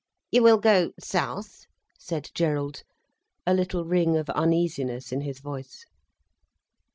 "You 0.31 0.41
will 0.41 0.57
go 0.57 0.93
south?" 0.99 1.67
said 1.99 2.31
Gerald, 2.33 2.81
a 3.45 3.53
little 3.53 3.85
ring 3.85 4.17
of 4.17 4.31
uneasiness 4.31 5.11
in 5.11 5.21
his 5.21 5.39
voice. 5.39 5.85